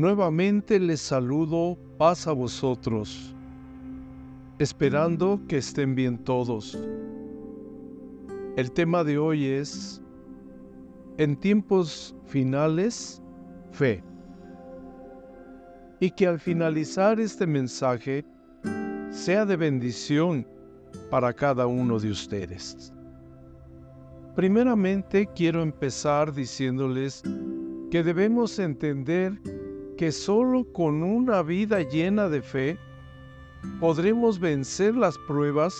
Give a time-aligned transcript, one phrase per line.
[0.00, 3.36] Nuevamente les saludo, paz a vosotros,
[4.58, 6.82] esperando que estén bien todos.
[8.56, 10.00] El tema de hoy es,
[11.18, 13.22] en tiempos finales,
[13.72, 14.02] fe.
[16.00, 18.24] Y que al finalizar este mensaje
[19.10, 20.46] sea de bendición
[21.10, 22.90] para cada uno de ustedes.
[24.34, 27.22] Primeramente quiero empezar diciéndoles
[27.90, 29.38] que debemos entender
[30.00, 32.78] que solo con una vida llena de fe
[33.80, 35.76] podremos vencer las pruebas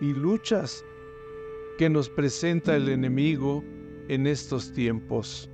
[0.00, 0.82] y luchas
[1.76, 3.62] que nos presenta el enemigo
[4.08, 5.50] en estos tiempos.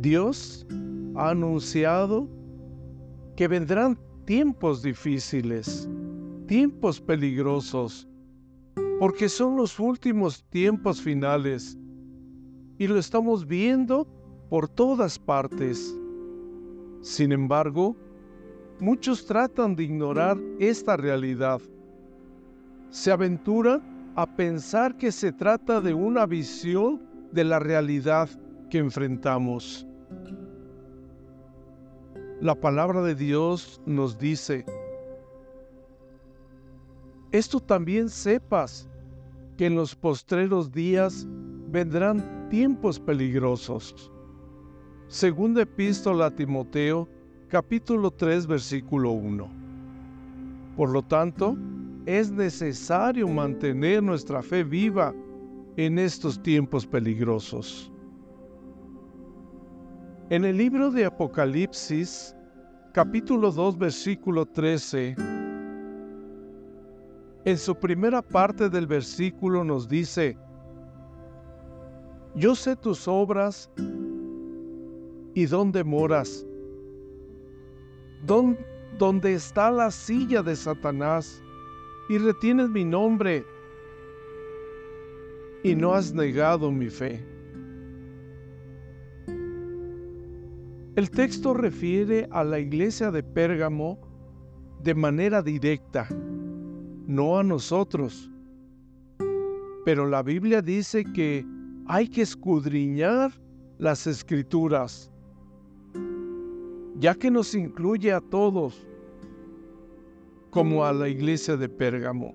[0.00, 0.66] Dios
[1.14, 2.28] ha anunciado
[3.36, 5.88] que vendrán tiempos difíciles,
[6.48, 8.08] tiempos peligrosos,
[8.98, 11.78] porque son los últimos tiempos finales
[12.78, 14.08] y lo estamos viendo
[14.48, 15.99] por todas partes.
[17.00, 17.96] Sin embargo,
[18.78, 21.60] muchos tratan de ignorar esta realidad.
[22.90, 27.00] Se aventuran a pensar que se trata de una visión
[27.32, 28.28] de la realidad
[28.68, 29.86] que enfrentamos.
[32.40, 34.64] La palabra de Dios nos dice,
[37.32, 38.88] esto también sepas
[39.56, 41.26] que en los postreros días
[41.68, 44.10] vendrán tiempos peligrosos.
[45.10, 47.08] Segunda epístola a Timoteo,
[47.48, 49.50] capítulo 3, versículo 1.
[50.76, 51.56] Por lo tanto,
[52.06, 55.12] es necesario mantener nuestra fe viva
[55.76, 57.90] en estos tiempos peligrosos.
[60.28, 62.36] En el libro de Apocalipsis,
[62.92, 65.16] capítulo 2, versículo 13,
[67.46, 70.38] en su primera parte del versículo nos dice,
[72.36, 73.68] yo sé tus obras
[75.34, 76.46] y dónde moras,
[78.26, 81.42] dónde está la silla de Satanás
[82.08, 83.44] y retienes mi nombre
[85.62, 87.24] y no has negado mi fe.
[90.96, 93.98] El texto refiere a la iglesia de Pérgamo
[94.82, 96.08] de manera directa,
[97.06, 98.30] no a nosotros.
[99.84, 101.46] Pero la Biblia dice que
[101.86, 103.32] hay que escudriñar
[103.78, 105.09] las escrituras,
[107.00, 108.86] ya que nos incluye a todos,
[110.50, 112.34] como a la iglesia de Pérgamo.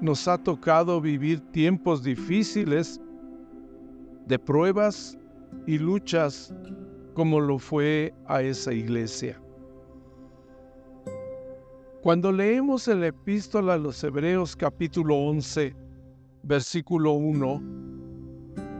[0.00, 3.00] Nos ha tocado vivir tiempos difíciles
[4.26, 5.18] de pruebas
[5.66, 6.54] y luchas
[7.14, 9.40] como lo fue a esa iglesia.
[12.02, 15.74] Cuando leemos el epístola a los Hebreos capítulo 11,
[16.44, 17.62] versículo 1,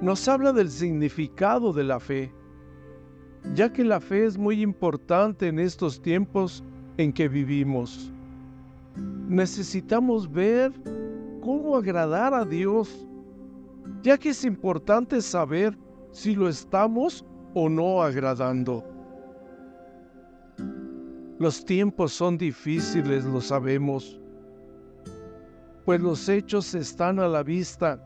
[0.00, 2.32] nos habla del significado de la fe,
[3.54, 6.62] ya que la fe es muy importante en estos tiempos
[6.96, 8.10] en que vivimos.
[9.28, 10.72] Necesitamos ver
[11.40, 13.06] cómo agradar a Dios,
[14.02, 15.76] ya que es importante saber
[16.10, 17.24] si lo estamos
[17.54, 18.84] o no agradando.
[21.38, 24.18] Los tiempos son difíciles, lo sabemos
[25.86, 28.04] pues los hechos están a la vista,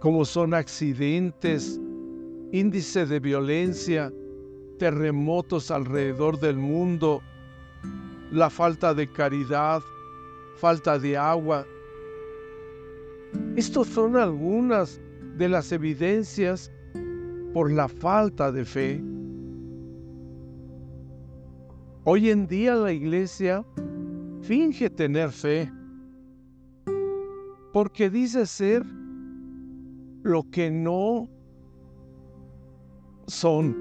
[0.00, 1.80] como son accidentes,
[2.54, 4.12] índice de violencia,
[4.78, 7.20] terremotos alrededor del mundo,
[8.30, 9.82] la falta de caridad,
[10.58, 11.66] falta de agua.
[13.56, 15.00] Estos son algunas
[15.36, 16.70] de las evidencias
[17.52, 19.02] por la falta de fe.
[22.04, 23.64] Hoy en día la iglesia
[24.42, 25.72] finge tener fe
[27.72, 28.84] porque dice ser
[30.22, 31.28] lo que no
[33.26, 33.76] son.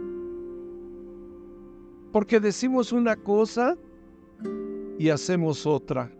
[2.12, 3.76] Porque decimos una cosa
[4.98, 6.12] y hacemos otra.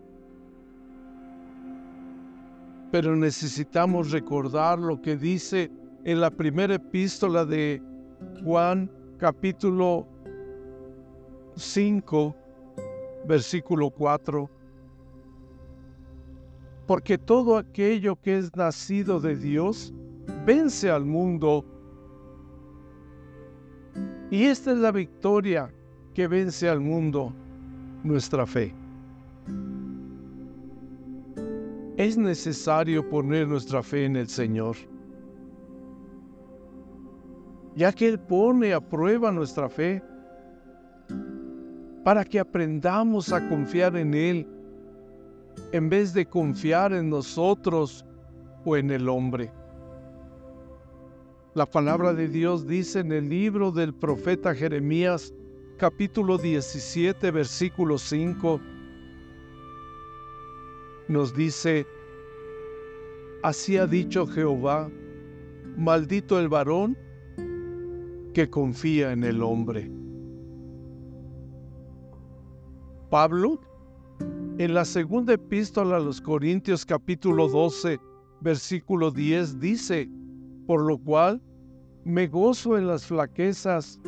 [2.90, 5.70] Pero necesitamos recordar lo que dice
[6.04, 7.82] en la primera epístola de
[8.44, 10.06] Juan capítulo
[11.56, 12.36] 5,
[13.26, 14.50] versículo 4
[16.86, 19.92] porque todo aquello que es nacido de Dios
[20.44, 21.64] vence al mundo.
[24.34, 25.72] Y esta es la victoria
[26.12, 27.32] que vence al mundo,
[28.02, 28.74] nuestra fe.
[31.96, 34.74] Es necesario poner nuestra fe en el Señor,
[37.76, 40.02] ya que Él pone a prueba nuestra fe
[42.02, 44.48] para que aprendamos a confiar en Él
[45.70, 48.04] en vez de confiar en nosotros
[48.64, 49.52] o en el hombre.
[51.54, 55.32] La palabra de Dios dice en el libro del profeta Jeremías,
[55.76, 58.60] capítulo 17, versículo 5,
[61.06, 61.86] nos dice,
[63.44, 64.90] Así ha dicho Jehová,
[65.76, 66.98] maldito el varón
[68.32, 69.88] que confía en el hombre.
[73.10, 73.60] Pablo,
[74.58, 78.00] en la segunda epístola a los Corintios capítulo 12,
[78.40, 80.10] versículo 10 dice,
[80.66, 81.40] por lo cual
[82.04, 84.00] me gozo en las flaquezas,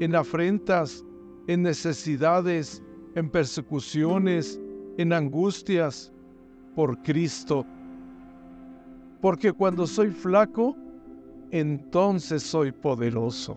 [0.00, 1.04] en afrentas,
[1.46, 2.82] en necesidades,
[3.14, 4.60] en persecuciones,
[4.96, 6.12] en angustias,
[6.74, 7.64] por Cristo.
[9.20, 10.76] Porque cuando soy flaco,
[11.50, 13.56] entonces soy poderoso.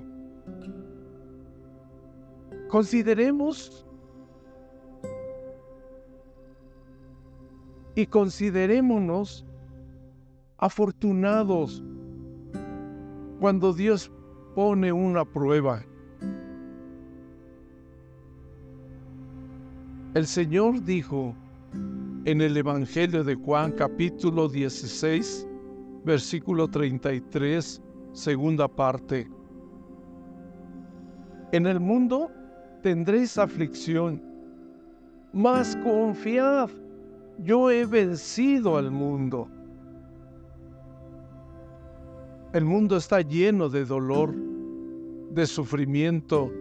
[2.70, 3.86] Consideremos
[7.96, 9.46] y considerémonos
[10.58, 11.84] afortunados
[13.40, 14.12] cuando Dios
[14.56, 15.84] pone una prueba.
[20.14, 21.36] El Señor dijo
[22.26, 25.48] en el Evangelio de Juan capítulo 16,
[26.04, 27.82] versículo 33,
[28.14, 29.30] segunda parte.
[31.52, 32.32] En el mundo
[32.82, 34.22] tendréis aflicción,
[35.32, 36.70] mas confiad,
[37.44, 39.48] yo he vencido al mundo.
[42.54, 44.34] El mundo está lleno de dolor,
[45.32, 46.52] de sufrimiento,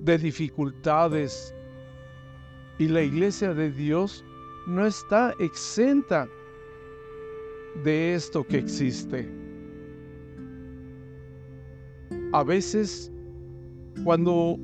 [0.00, 1.54] de dificultades.
[2.78, 4.24] Y la iglesia de Dios
[4.66, 6.28] no está exenta
[7.82, 9.28] de esto que existe.
[12.32, 13.12] A veces,
[14.04, 14.58] cuando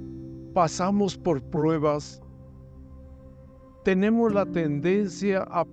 [0.54, 2.20] pasamos por pruebas,
[3.84, 5.64] tenemos la tendencia a,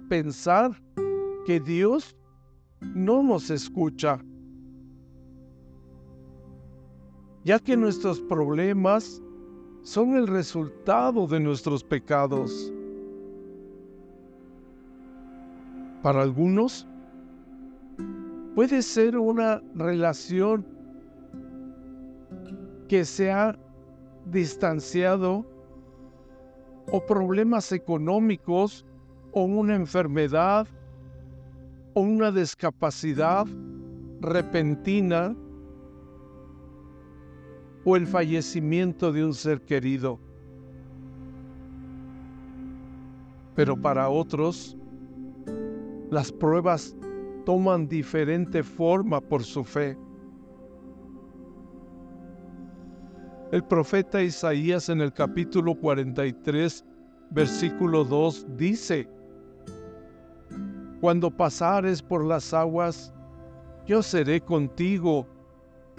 [0.00, 0.72] pensar
[1.46, 2.16] que Dios
[2.80, 4.20] no nos escucha,
[7.44, 9.22] ya que nuestros problemas
[9.82, 12.72] son el resultado de nuestros pecados.
[16.02, 16.86] Para algunos
[18.54, 20.66] puede ser una relación
[22.88, 23.58] que se ha
[24.26, 25.46] distanciado
[26.90, 28.84] o problemas económicos
[29.32, 30.66] o una enfermedad
[31.98, 33.46] una discapacidad
[34.20, 35.36] repentina
[37.84, 40.18] o el fallecimiento de un ser querido.
[43.54, 44.76] Pero para otros,
[46.10, 46.96] las pruebas
[47.44, 49.96] toman diferente forma por su fe.
[53.50, 56.84] El profeta Isaías en el capítulo 43,
[57.30, 59.08] versículo 2 dice,
[61.00, 63.12] cuando pasares por las aguas,
[63.86, 65.26] yo seré contigo,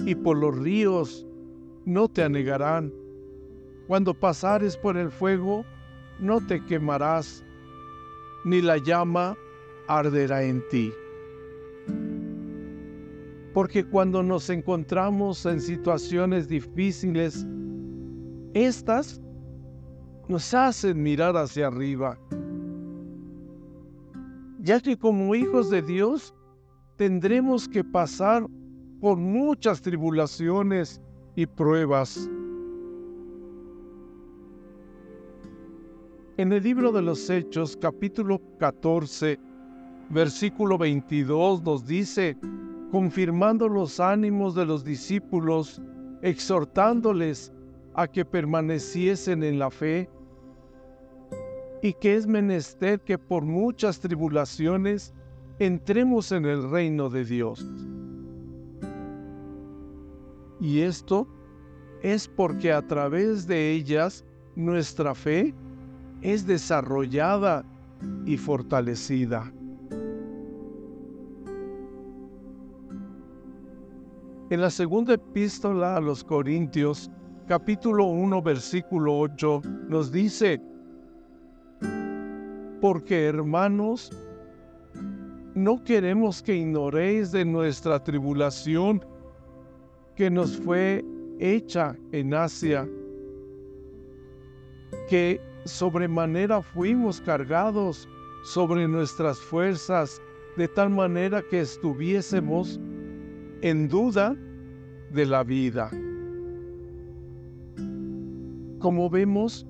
[0.06, 1.26] y por los ríos
[1.86, 2.94] no te anegarán.
[3.88, 5.66] Cuando pasares por el fuego,
[6.20, 7.44] no te quemarás,
[8.46, 9.36] ni la llama
[9.88, 10.94] arderá en ti.
[13.54, 17.46] Porque cuando nos encontramos en situaciones difíciles,
[18.54, 19.20] estas
[20.28, 22.18] nos hacen mirar hacia arriba
[24.60, 26.36] ya que como hijos de Dios
[26.98, 28.46] tendremos que pasar
[29.00, 31.02] por muchas tribulaciones
[31.36, 32.30] y pruebas.
[36.36, 39.40] En el libro de los Hechos, capítulo 14,
[40.10, 42.38] versículo 22, nos dice,
[42.92, 45.82] confirmando los ánimos de los discípulos,
[46.22, 47.54] exhortándoles
[47.94, 50.10] a que permaneciesen en la fe
[51.82, 55.14] y que es menester que por muchas tribulaciones
[55.60, 57.66] entremos en el reino de Dios.
[60.60, 61.28] Y esto
[62.02, 65.54] es porque a través de ellas nuestra fe
[66.22, 67.66] es desarrollada
[68.26, 69.52] y fortalecida.
[74.50, 77.12] En la segunda epístola a los Corintios,
[77.48, 80.60] capítulo 1, versículo 8, nos dice,
[82.90, 84.10] porque hermanos,
[85.54, 89.06] no queremos que ignoréis de nuestra tribulación
[90.16, 91.06] que nos fue
[91.40, 92.90] hecha en Asia,
[95.08, 98.10] que sobremanera fuimos cargados
[98.44, 100.20] sobre nuestras fuerzas,
[100.58, 102.80] de tal manera que estuviésemos
[103.62, 104.36] en duda
[105.12, 105.92] de la vida.
[108.80, 109.68] Como vemos,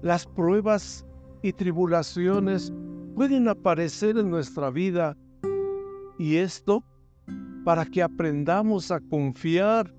[0.00, 1.04] las pruebas
[1.42, 2.72] y tribulaciones
[3.14, 5.16] pueden aparecer en nuestra vida
[6.18, 6.84] y esto
[7.64, 9.94] para que aprendamos a confiar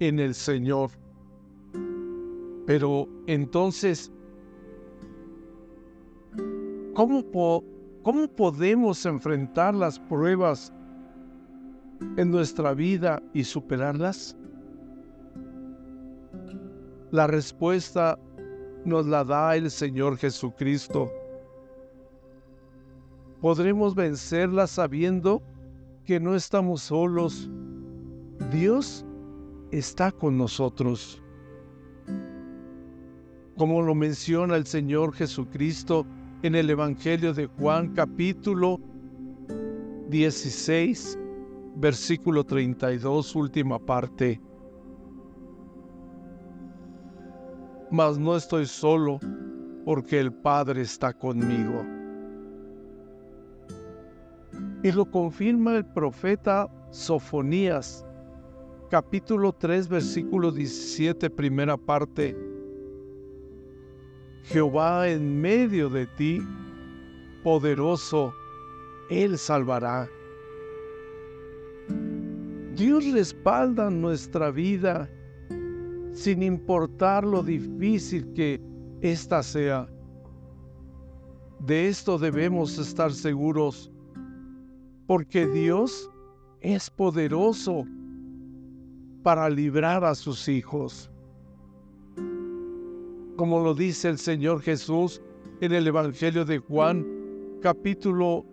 [0.00, 0.90] en el Señor.
[2.66, 4.12] Pero entonces,
[6.94, 7.24] ¿cómo,
[8.02, 10.72] ¿cómo podemos enfrentar las pruebas
[12.16, 14.36] en nuestra vida y superarlas?
[17.10, 18.18] La respuesta
[18.84, 21.10] nos la da el Señor Jesucristo.
[23.40, 25.42] Podremos vencerlas sabiendo
[26.04, 27.50] que no estamos solos.
[28.50, 29.04] Dios
[29.70, 31.22] está con nosotros.
[33.56, 36.06] Como lo menciona el Señor Jesucristo
[36.42, 38.80] en el Evangelio de Juan capítulo
[40.08, 41.18] 16,
[41.76, 44.40] versículo 32, última parte.
[47.94, 49.20] Mas no estoy solo
[49.84, 51.86] porque el Padre está conmigo.
[54.82, 58.04] Y lo confirma el profeta Sofonías,
[58.90, 62.36] capítulo 3, versículo 17, primera parte.
[64.42, 66.42] Jehová en medio de ti,
[67.44, 68.34] poderoso,
[69.08, 70.08] Él salvará.
[72.74, 75.08] Dios respalda nuestra vida
[76.14, 78.62] sin importar lo difícil que
[79.02, 79.88] ésta sea.
[81.58, 83.90] De esto debemos estar seguros,
[85.06, 86.10] porque Dios
[86.60, 87.84] es poderoso
[89.22, 91.10] para librar a sus hijos.
[93.36, 95.20] Como lo dice el Señor Jesús
[95.60, 97.04] en el Evangelio de Juan,
[97.60, 98.46] capítulo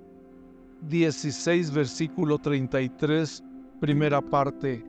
[0.90, 3.44] 16, versículo 33,
[3.80, 4.84] primera parte.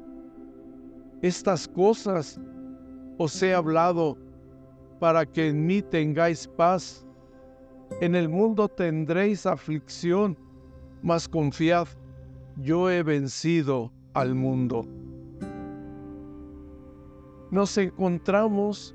[1.21, 2.41] Estas cosas
[3.23, 4.19] os he hablado
[4.99, 7.07] para que en mí tengáis paz.
[8.01, 10.37] En el mundo tendréis aflicción,
[11.03, 11.87] mas confiad,
[12.57, 14.85] yo he vencido al mundo.
[17.51, 18.95] Nos encontramos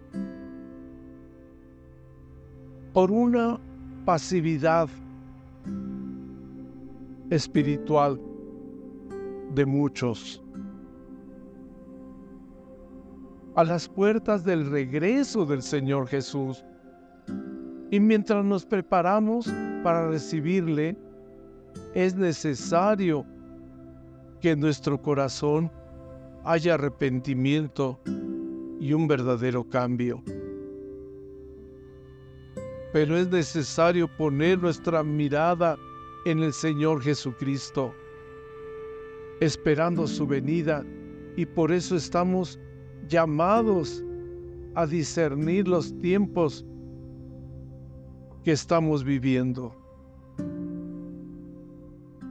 [2.91, 3.60] por una
[4.03, 4.89] pasividad
[7.29, 8.19] espiritual
[9.53, 10.43] de muchos.
[13.57, 16.63] A las puertas del regreso del Señor Jesús.
[17.89, 20.95] Y mientras nos preparamos para recibirle,
[21.95, 23.25] es necesario
[24.41, 25.71] que en nuestro corazón
[26.45, 27.99] haya arrepentimiento
[28.79, 30.21] y un verdadero cambio.
[32.93, 35.79] Pero es necesario poner nuestra mirada
[36.25, 37.91] en el Señor Jesucristo,
[39.39, 40.85] esperando su venida,
[41.35, 42.59] y por eso estamos
[43.07, 44.03] llamados
[44.75, 46.65] a discernir los tiempos
[48.43, 49.75] que estamos viviendo.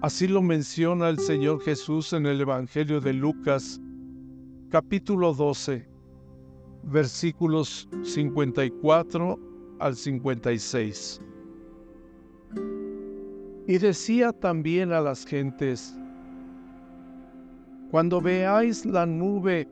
[0.02, 3.80] Así lo menciona el Señor Jesús en el Evangelio de Lucas,
[4.68, 5.88] capítulo 12,
[6.84, 9.38] versículos 54
[9.80, 11.20] al 56.
[13.66, 15.96] Y decía también a las gentes,
[17.90, 19.68] cuando veáis la nube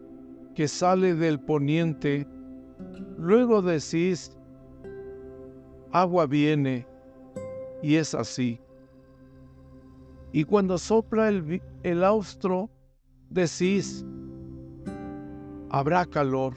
[0.54, 2.26] que sale del poniente,
[3.18, 4.36] luego decís,
[5.92, 6.86] agua viene,
[7.82, 8.60] y es así.
[10.32, 12.70] Y cuando sopla el, el austro,
[13.30, 14.04] decís,
[15.70, 16.54] habrá calor,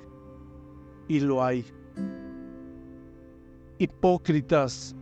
[1.07, 1.65] y lo hay.
[3.79, 4.95] Hipócritas,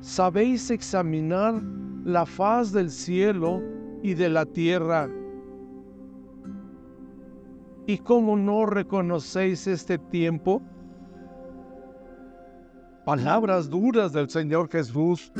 [0.00, 1.62] sabéis examinar
[2.04, 3.62] la faz del cielo
[4.02, 5.08] y de la tierra.
[7.86, 10.62] ¿Y cómo no reconocéis este tiempo?
[13.04, 15.30] Palabras duras del Señor Jesús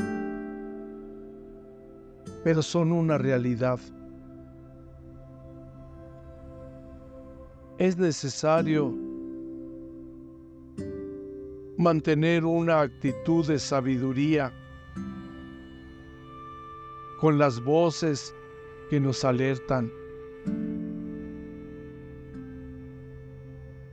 [2.45, 3.79] pero son una realidad.
[7.79, 8.93] Es necesario
[11.75, 14.53] mantener una actitud de sabiduría
[17.19, 18.31] con las voces
[18.91, 19.91] que nos alertan.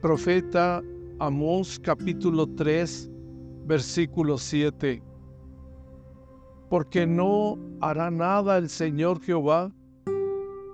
[0.02, 0.82] Profeta
[1.20, 3.08] Amós capítulo 3
[3.66, 5.00] versículo 7
[6.68, 9.70] porque no hará nada el Señor Jehová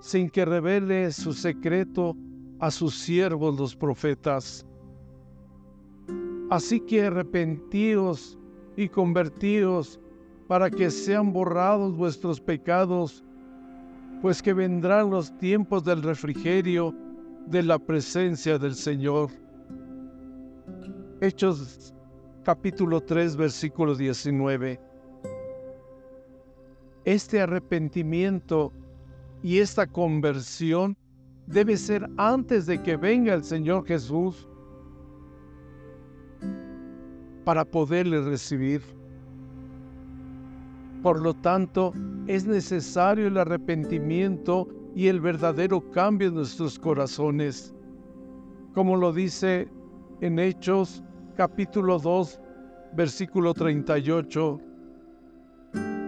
[0.01, 2.17] sin que revele su secreto
[2.59, 4.65] a sus siervos los profetas.
[6.49, 8.35] Así que arrepentíos
[8.75, 9.99] y convertíos
[10.47, 13.23] para que sean borrados vuestros pecados,
[14.23, 16.95] pues que vendrán los tiempos del refrigerio
[17.49, 19.31] de la presencia del Señor.
[21.19, 21.95] Hechos
[22.43, 24.79] capítulo 3 versículo 19.
[27.05, 28.71] Este arrepentimiento
[29.41, 30.95] Y esta conversión
[31.47, 34.47] debe ser antes de que venga el Señor Jesús
[37.45, 38.83] para poderle recibir.
[41.01, 41.93] Por lo tanto,
[42.27, 47.73] es necesario el arrepentimiento y el verdadero cambio en nuestros corazones.
[48.73, 49.67] Como lo dice
[50.21, 51.03] en Hechos
[51.35, 52.39] capítulo 2,
[52.93, 54.59] versículo 38.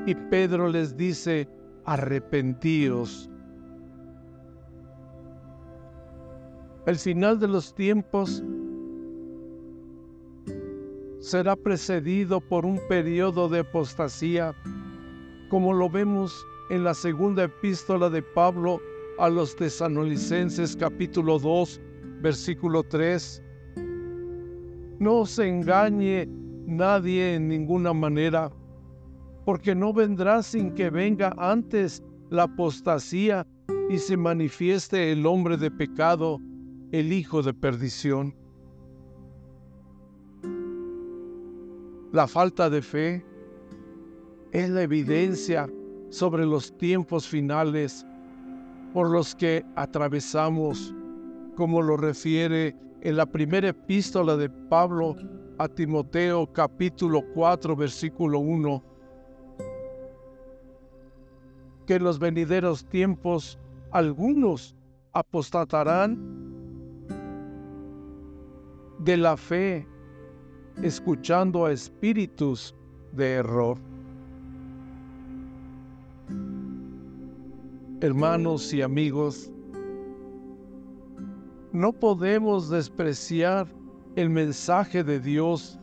[0.06, 1.48] Y Pedro les dice,
[1.86, 3.30] arrepentíos.
[6.86, 8.44] El final de los tiempos
[11.20, 14.56] será precedido por un periodo de apostasía,
[15.50, 18.80] como lo vemos en la segunda epístola de Pablo
[19.20, 21.82] a los tesanolicenses capítulo 2,
[22.22, 23.44] versículo 3.
[25.00, 26.30] No se engañe
[26.66, 28.50] nadie en ninguna manera,
[29.44, 33.46] porque no vendrá sin que venga antes la apostasía
[33.90, 36.40] y se manifieste el hombre de pecado,
[36.94, 38.34] el hijo de perdición.
[42.14, 43.26] La falta de fe
[44.54, 45.68] es la evidencia
[46.12, 48.06] sobre los tiempos finales
[48.94, 50.94] por los que atravesamos,
[51.56, 55.16] como lo refiere en la primera epístola de Pablo
[55.58, 58.84] a Timoteo capítulo 4 versículo 1,
[61.88, 63.58] que en los venideros tiempos
[63.92, 64.76] algunos
[65.14, 66.20] apostatarán
[69.00, 69.88] de la fe,
[70.84, 72.76] escuchando a espíritus
[73.14, 73.91] de error.
[78.04, 79.52] Hermanos y amigos,
[81.72, 83.68] no podemos despreciar
[84.16, 85.80] el mensaje de Dios,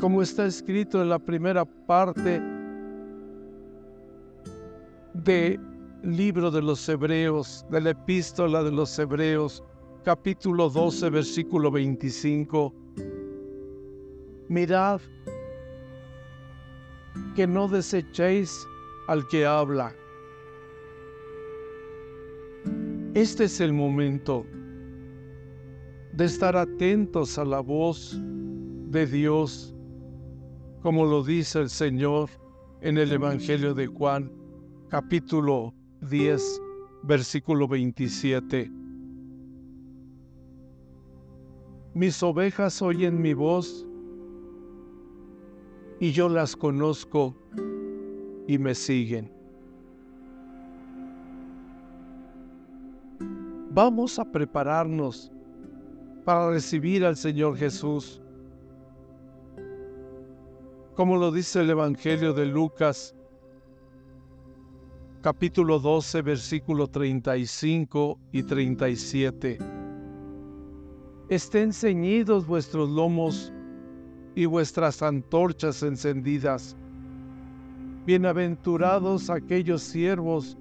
[0.00, 2.40] como está escrito en la primera parte
[5.12, 5.60] del
[6.02, 9.62] libro de los Hebreos, de la epístola de los Hebreos,
[10.04, 12.74] capítulo 12, versículo 25.
[14.48, 15.02] Mirad
[17.36, 18.66] que no desechéis
[19.08, 19.94] al que habla
[23.18, 24.46] Este es el momento
[26.12, 28.16] de estar atentos a la voz
[28.90, 29.74] de Dios,
[30.82, 32.30] como lo dice el Señor
[32.80, 34.30] en el Evangelio de Juan,
[34.88, 36.62] capítulo 10,
[37.02, 38.70] versículo 27.
[41.94, 43.84] Mis ovejas oyen mi voz
[45.98, 47.34] y yo las conozco
[48.48, 49.38] y me siguen.
[53.78, 55.30] vamos a prepararnos
[56.24, 58.20] para recibir al Señor Jesús.
[60.96, 63.14] Como lo dice el Evangelio de Lucas,
[65.20, 69.58] capítulo 12, versículo 35 y 37.
[71.28, 73.52] Estén ceñidos vuestros lomos
[74.34, 76.76] y vuestras antorchas encendidas.
[78.08, 80.56] Bienaventurados aquellos siervos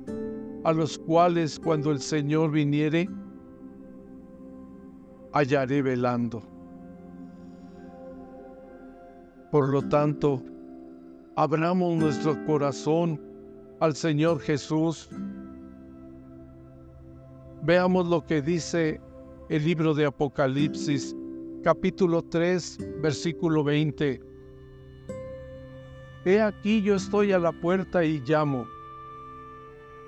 [0.65, 3.07] a los cuales cuando el Señor viniere,
[5.31, 6.43] hallaré velando.
[9.49, 10.43] Por lo tanto,
[11.37, 13.17] abramos nuestro corazón
[13.79, 15.09] al Señor Jesús.
[17.63, 18.99] Veamos lo que dice
[19.47, 21.15] el libro de Apocalipsis,
[21.63, 24.26] capítulo 3, versículo 20.
[26.27, 28.67] He aquí yo estoy a la puerta y llamo.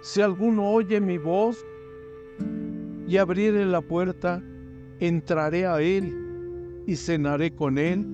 [0.01, 1.65] Si alguno oye mi voz
[3.07, 4.43] y abriere la puerta,
[4.99, 8.05] entraré a él y cenaré con él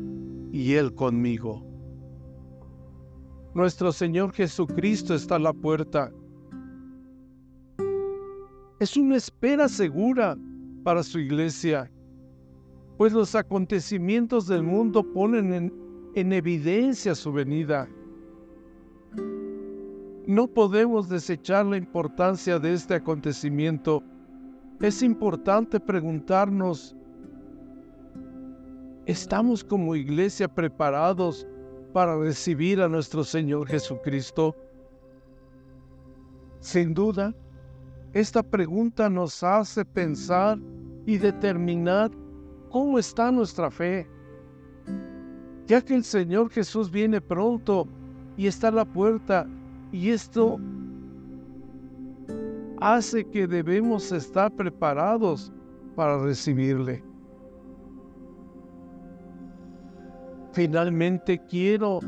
[0.51, 1.65] y él conmigo.
[3.55, 6.11] Nuestro Señor Jesucristo está a la puerta.
[8.79, 10.37] Es una espera segura
[10.83, 11.91] para su iglesia,
[12.97, 15.84] pues los acontecimientos del mundo ponen en,
[16.15, 17.88] en evidencia su venida.
[20.25, 24.01] No podemos desechar la importancia de este acontecimiento.
[24.80, 26.95] Es importante preguntarnos,
[29.06, 31.45] ¿estamos como iglesia preparados
[31.93, 34.56] para recibir a nuestro Señor Jesucristo?
[36.62, 37.36] Sin duda,
[38.13, 40.58] esta pregunta nos hace pensar
[41.06, 42.10] y determinar
[42.69, 44.14] cómo está nuestra fe.
[45.67, 47.88] Ya que el Señor Jesús viene pronto
[48.38, 49.47] y está a la puerta,
[49.91, 50.60] y esto
[52.82, 55.51] hace que debemos estar preparados
[55.95, 57.04] para recibirle.
[60.51, 61.99] Finalmente quiero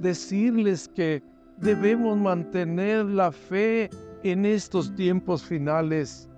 [0.00, 1.22] decirles que
[1.56, 3.88] debemos mantener la fe
[4.22, 6.28] en estos tiempos finales.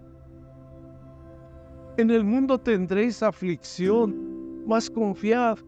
[1.97, 5.59] En el mundo tendréis aflicción, mas confiad,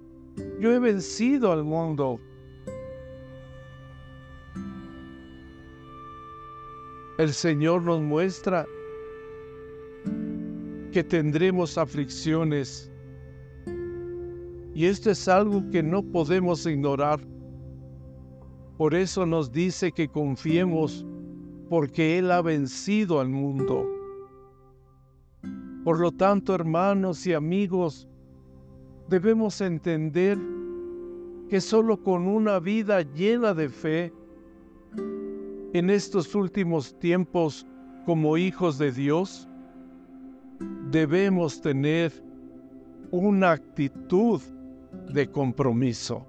[0.59, 2.21] yo he vencido al mundo.
[7.18, 8.66] El Señor nos muestra
[10.92, 12.90] que tendremos aflicciones.
[14.75, 17.21] Y esto es algo que no podemos ignorar.
[18.79, 21.05] Por eso nos dice que confiemos,
[21.68, 23.88] porque Él ha vencido al mundo.
[25.85, 28.09] Por lo tanto, hermanos y amigos,
[29.09, 30.38] debemos entender
[31.49, 34.12] que solo con una vida llena de fe,
[35.75, 37.67] en estos últimos tiempos
[38.05, 39.49] como hijos de Dios,
[40.91, 42.12] debemos tener
[43.11, 44.41] una actitud
[45.12, 46.27] de compromiso.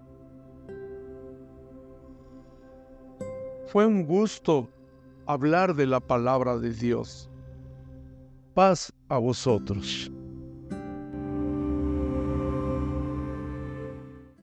[3.67, 4.69] Fue un gusto
[5.25, 7.29] hablar de la palabra de Dios.
[8.53, 10.11] Paz a vosotros.